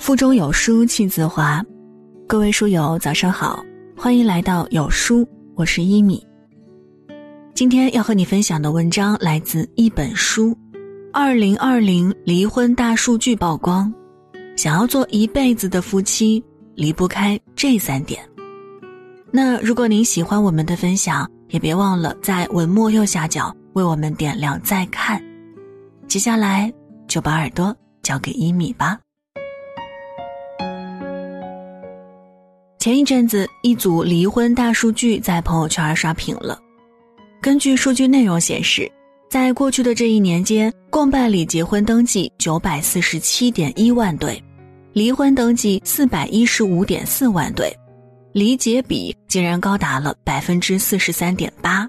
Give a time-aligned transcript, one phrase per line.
[0.00, 1.62] 腹中有书气自华，
[2.26, 3.62] 各位书友早上好，
[3.94, 6.26] 欢迎来到有书，我是一米。
[7.54, 10.52] 今天要和你分享的文章来自一本书，
[11.12, 13.92] 《二零二零离婚大数据曝光》，
[14.58, 16.42] 想要做一辈子的夫妻，
[16.74, 18.26] 离不开这三点。
[19.30, 25.22] 那如果您喜欢我们的分享，也别忘了在文末右下角为我们点亮再看。
[26.08, 26.72] 接下来
[27.06, 28.98] 就把耳朵交给一米吧。
[32.80, 36.58] 前一阵子，一组离婚大数据在朋友圈刷屏了。
[37.38, 38.90] 根据数据内容显示，
[39.28, 44.42] 在过去的这一年间，共办理结婚登记九百四十七点一万对，
[44.94, 47.70] 离婚登记四百一十五点四万对，
[48.32, 51.86] 离结比竟然高达了百分之四十三点八，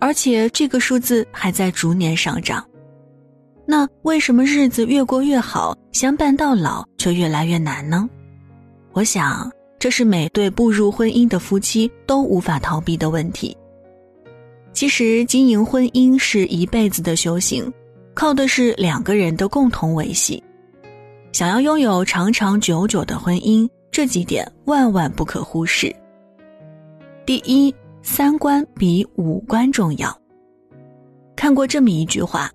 [0.00, 2.66] 而且这个数字还在逐年上涨。
[3.64, 8.10] 那为什么日子越过越好，相伴到老却越来越难呢？
[8.92, 9.48] 我想。
[9.78, 13.56] 这是每对步入婚姻的夫妻都无法逃避的问题。
[14.72, 17.72] 其实，经营婚姻是一辈子的修行，
[18.14, 20.42] 靠的是两个人的共同维系。
[21.32, 25.94] 想要拥有长长久久的婚姻，这几点万万不可忽视。
[27.26, 30.18] 第一，三观比五官重要。
[31.34, 32.50] 看过这么一句话：“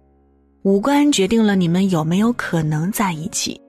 [0.64, 3.61] 五官决定了你们有没有可能在一起。”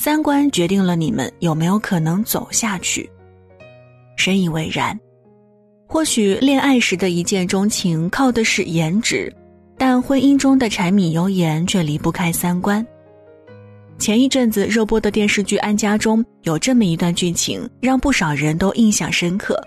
[0.00, 3.10] 三观决定了你们有没有可能走下去。
[4.16, 4.96] 深以为然。
[5.88, 9.34] 或许恋爱时的一见钟情靠的是颜值，
[9.76, 12.86] 但婚姻中的柴米油盐却离不开三观。
[13.98, 19.60] 前一阵子热播的电视剧《安家》中有这么一段剧情，让不少人都印象深刻。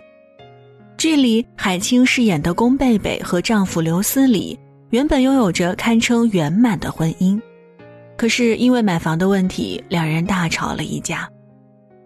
[0.97, 4.57] 剧里海清饰演的宫贝贝和丈夫刘思礼
[4.91, 7.37] 原本拥有着堪称圆满的婚姻。
[8.21, 11.27] 可是因为买房的问题，两人大吵了一架。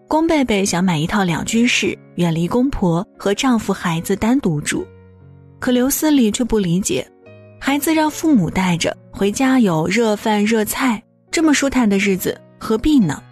[0.08, 4.82] 龚贝贝想买一套两居室，远离公婆，和丈夫、孩子单独住。
[5.58, 7.06] 可刘思礼却不理解，
[7.60, 13.22] 孩子让父母带着，回家有热饭热菜，这么舒坦的日子何必呢？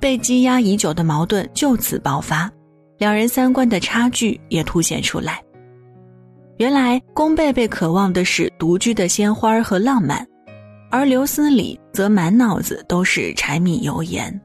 [0.00, 2.50] 被积压已久的矛盾就此爆发，
[2.98, 5.40] 两人三观的差距也凸显出来。
[6.56, 10.26] 原来龚贝贝渴望的是独居的鲜花和浪漫。
[10.90, 14.40] 而刘思礼则满脑子都是柴米油盐，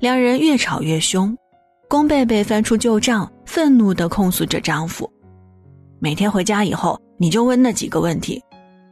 [0.00, 1.36] 两人越吵越凶。
[1.88, 5.10] 宫贝贝翻出旧账，愤怒地控诉着丈夫
[6.00, 8.42] ：“每天回家以后，你就问那几个问题：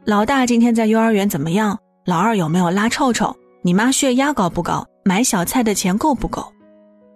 [0.05, 1.77] 老大今天在幼儿园怎么样？
[2.05, 3.35] 老二有没有拉臭臭？
[3.61, 4.85] 你妈血压高不高？
[5.03, 6.51] 买小菜的钱够不够？”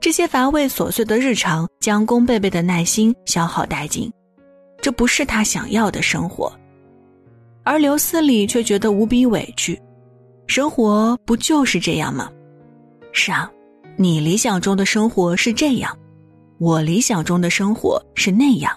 [0.01, 4.11] 这些乏味琐碎的日常将宫贝贝的耐心消耗殆尽，
[4.81, 6.51] 这不是他想要的生活。
[7.63, 9.79] 而刘思礼却觉得无比委屈，
[10.47, 12.31] 生活不就是这样吗？
[13.11, 13.49] 是啊，
[13.97, 15.95] 你理想中的生活是这样，
[16.59, 18.75] 我理想中的生活是那样。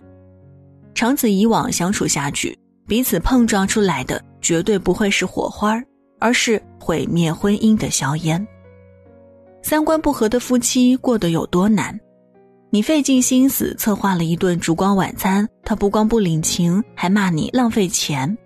[0.95, 2.57] 长此以往相处下去，
[2.87, 5.83] 彼此碰撞出来的绝对不会是火花，
[6.21, 8.47] 而是毁灭婚姻的硝烟。
[9.63, 11.99] 三观不合的夫妻过得有多难？
[12.71, 18.37] 你费尽心思策划了一顿烛光晚餐，他不光不领情，还骂你浪费钱。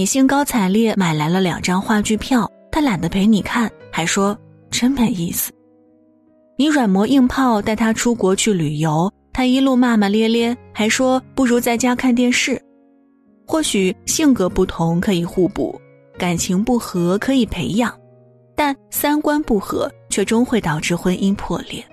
[0.00, 4.34] 你兴高采烈买来了两张话剧票，他懒得陪你看，还说
[4.70, 5.52] 真没意思。
[6.56, 12.58] 你软磨硬泡带他出国去旅游，他一路骂骂咧咧，还说不如在家看电视。
[13.46, 15.78] 或许性格不同可以互补，
[16.16, 17.94] 感情不和可以培养，
[18.56, 21.84] 但三观不合却终会导致婚姻破裂。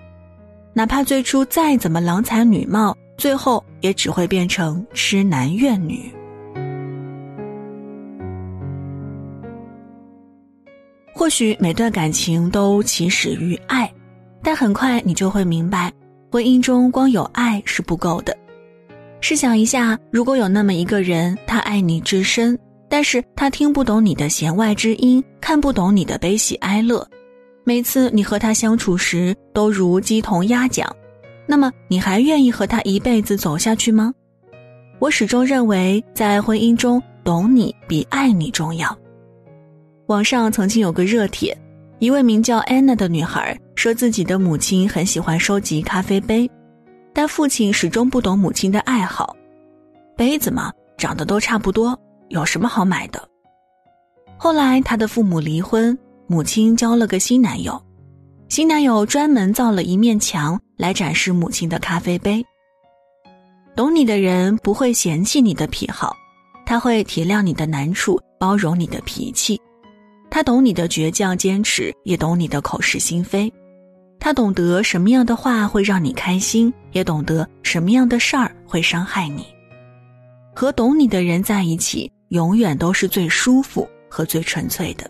[0.74, 6.10] 哪怕最初再怎么郎才女貌，最后也只会变成痴男怨女。
[11.18, 13.92] 或许每段感情都起始于爱，
[14.44, 15.92] 但很快你就会明白，
[16.32, 18.38] 婚姻中光有爱是不够的。
[19.20, 22.56] 试想一下，如果有那么一个人，他爱你至深，
[22.88, 27.04] 但是他听不懂你的弦外之音，看不懂你的悲喜哀乐，
[27.64, 30.88] 每次你和他相处时都如鸡同鸭讲，
[31.48, 34.14] 那么你还愿意和他一辈子走下去吗？
[35.00, 38.96] 我始终认为，在婚姻中，懂你比爱你重要。
[40.08, 41.56] 网上曾经有个热帖，
[42.00, 46.50] 一位名叫安娜的女孩说自己的母亲很喜欢收集咖啡杯，
[47.14, 49.36] 但父亲始终不懂母亲的爱好。
[50.16, 51.98] 杯子嘛，长得都差不多，
[52.30, 53.22] 有什么好买的？
[54.38, 57.78] 后来她的父母离婚，母亲交了个新男友，
[58.48, 62.42] 新男友专门造了一面墙来展示母亲的咖啡杯。
[63.76, 66.16] 懂你的人不会嫌弃你的癖好，
[66.66, 69.60] 他会体谅你的难处，包容你的脾气。
[70.30, 73.52] 他懂你的倔强坚持，也懂你的口是心非。
[74.20, 79.46] 他懂得什么样的话会让你开心，也懂得什么样的事儿会伤害你。
[80.54, 85.10] 和懂你的人在一起，永远都是最舒服和最纯粹的。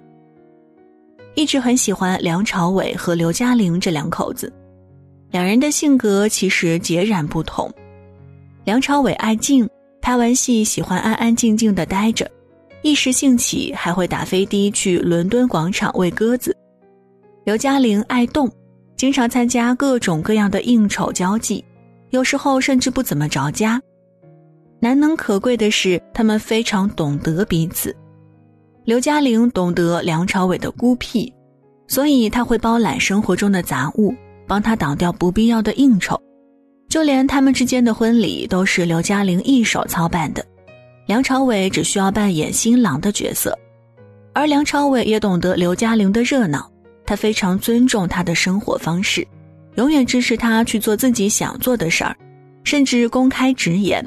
[1.36, 4.52] 一直很喜欢梁朝伟和刘嘉玲这两口子，
[5.32, 7.72] 两人的性格其实截然不同。
[8.66, 9.70] 梁朝伟爱静，
[10.02, 12.30] 拍完戏喜欢安安静静的待着，
[12.88, 16.56] 一时兴起还会打飞的去伦敦广场喂鸽子。
[17.44, 18.50] 刘嘉玲爱动。
[18.96, 21.64] 经常参加各种各样的应酬交际，
[22.12, 23.80] 有时候甚至不怎么着家。
[24.80, 27.94] 难能可贵的是，他们非常懂得彼此。
[28.86, 31.32] 刘嘉玲懂得梁朝伟的孤僻，
[31.90, 34.16] 所以他会包揽生活中的杂物，
[34.48, 36.18] 帮他挡掉不必要的应酬。
[36.88, 40.44] 就连他们之间的婚礼都是刘嘉玲一手操办的，
[41.08, 43.58] 梁朝伟只需要扮演新郎的角色，
[44.34, 46.70] 而梁朝伟也懂得刘嘉玲的热闹。
[47.06, 49.26] 他非常尊重她的生活方式，
[49.76, 52.14] 永远支持她去做自己想做的事儿，
[52.66, 54.06] 甚至公开直言：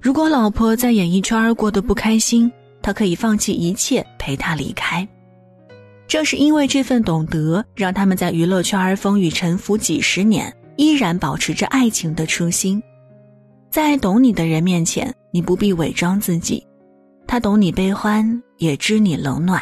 [0.00, 2.50] 如果老婆在演艺圈过得不开心，
[2.82, 5.06] 他可以放弃一切陪她离开。
[6.08, 12.82] 正是因为这份懂得，让他们在娱乐圈风雨沉浮几十年，依然保持着爱情的初心。
[13.74, 16.64] 在懂你的人面前，你不必伪装自己，
[17.26, 19.60] 他懂你悲欢，也知你冷暖。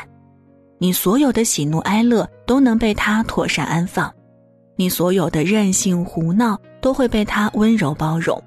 [0.77, 4.13] 你所有的喜怒哀乐都能被他妥善安放，
[4.77, 8.39] 你所有的任性胡闹都会被他温柔包容。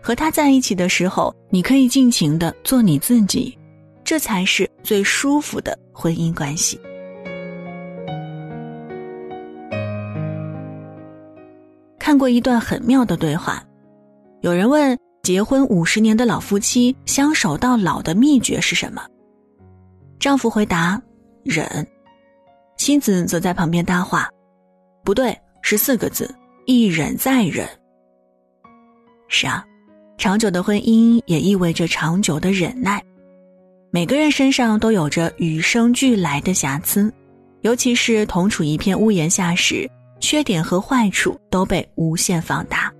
[0.00, 3.58] 和他在一起的时候，你可以尽情的做你自己，
[4.04, 6.80] 这才是最舒服的婚姻关系。
[11.98, 13.60] 看过一段很妙的对话，
[14.42, 19.02] 有人问：结婚五十年的老夫妻相守到老的秘诀是什么？
[20.18, 21.00] 丈夫回答。
[21.42, 21.86] 忍，
[22.76, 24.28] 妻子则在旁边搭话
[25.04, 26.32] ：“不对，是四个字，
[26.64, 27.66] 一忍再忍。”
[29.28, 29.64] 是啊，
[30.18, 33.02] 长久的婚姻也意味着长久的忍耐。
[33.92, 37.12] 每个人身上都有着与生俱来的瑕疵，
[37.62, 39.88] 尤其是同处一片屋檐下时，
[40.20, 42.92] 缺点和坏处都被无限放大。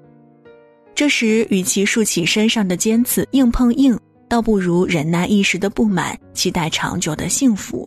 [0.96, 3.96] 这时，与其竖起身上的尖刺硬碰硬，
[4.30, 7.86] 倒不如忍耐一时的不满，期待长久的幸福。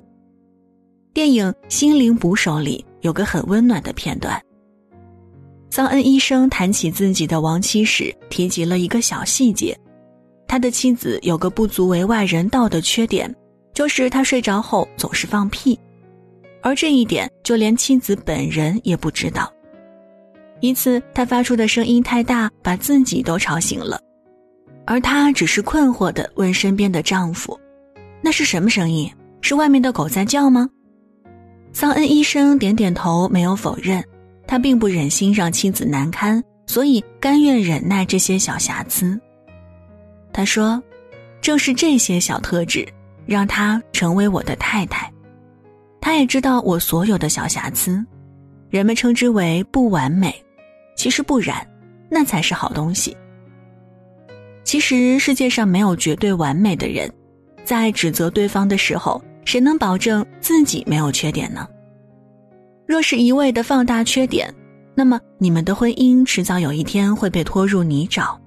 [1.11, 4.39] 电影《心灵捕手》里有个很温暖的片段。
[5.71, 9.75] 桑恩医生谈起自己的亡妻时，提及了一个小细节：
[10.47, 13.35] 他的妻子有个不足为外人道的缺点，
[13.73, 15.77] 就是他睡着后总是放屁，
[16.61, 19.51] 而这一点就连妻子本人也不知道。
[20.61, 23.99] 一次，他发出的声音太大，把自己都吵醒了，
[24.85, 27.57] 而她只是困惑地问身边的丈夫
[28.21, 29.11] ：“那是什么声音？
[29.41, 30.69] 是外面的狗在叫吗？”
[31.71, 34.03] 桑恩医生点点头，没有否认。
[34.47, 39.19] 他并不忍心让妻子难堪，所以甘愿忍耐这些小瑕疵。
[40.33, 40.81] 他说
[41.39, 42.87] ：“正是这些小特质，
[43.27, 45.07] 让她成为我的太太。
[46.01, 48.03] 他也知道我所有的小瑕疵，
[48.71, 50.33] 人们称之为不完美，
[50.99, 51.65] 其实不然，
[52.09, 53.15] 那才是好东西。
[54.65, 57.09] 其实世界上没有绝对完美的人，
[57.63, 61.67] 在指责对方的时候。”谁能保证自己没有缺点呢？
[62.85, 64.53] 若是一味的放大缺点，
[64.93, 68.37] 那么你们的婚姻迟早有一天会被拖入泥沼。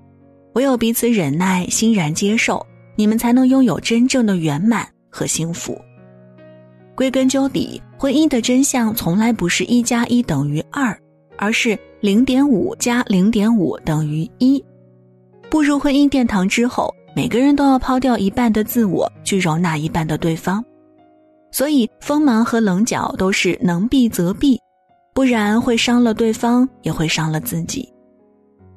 [0.53, 5.77] 唯有彼此忍耐、欣然接受，你们才能拥有真正的圆满和幸福。
[6.95, 10.97] 归根究底，婚姻的真相从来不是一加一等于二，
[11.37, 14.63] 而是零点五加零点五等于一。
[15.51, 20.65] 步入婚姻殿堂之后，每个人都要抛掉一半的自我，去容纳一半的对方。
[21.51, 24.59] 所以，锋芒和棱角都是能避则避，
[25.13, 27.87] 不然会伤了对方，也会伤了自己。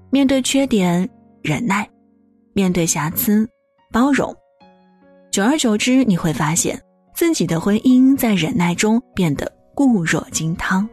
[0.09, 1.09] 面对缺点，
[1.41, 1.85] 忍耐；
[2.53, 3.47] 面对瑕疵，
[3.91, 4.35] 包容。
[5.31, 6.77] 久而久之，你会发现
[7.13, 10.83] 自己的婚姻在忍耐中变得固若金汤。《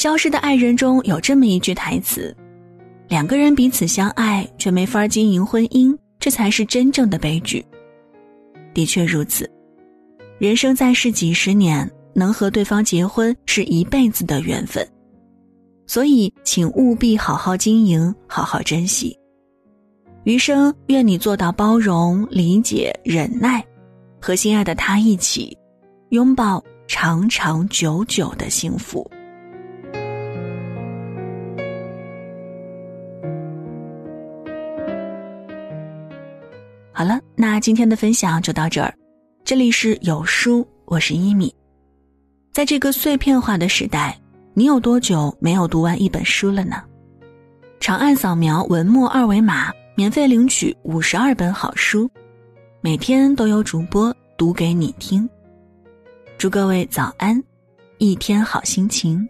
[0.00, 2.34] 消失的爱人》中有这么一句台词。
[3.06, 7.62] 两个人彼此相爱，却没法经营婚姻，这才是真正的悲剧。
[8.72, 9.46] 的确如此，
[10.38, 14.88] 人生在世几十年，能和对方结婚是一辈子的缘分，
[15.86, 19.14] 所以请务必好好经营，好好珍惜。
[20.24, 23.62] 余生愿你做到包容、理解、忍耐，
[24.18, 25.54] 和心爱的他一起，
[26.08, 29.06] 拥抱长长久久的幸福。
[37.00, 38.92] 好了，那今天的分享就到这儿。
[39.42, 41.50] 这里是有书，我是一米。
[42.52, 44.14] 在这个碎片化的时代，
[44.52, 46.82] 你有多久没有读完一本书了呢？
[47.80, 52.06] 长按扫描文末二维码，免费领取五十二本好书，
[52.82, 55.26] 每天都有主播读给你听。
[56.36, 57.42] 祝各位早安，
[57.96, 59.26] 一天好心情。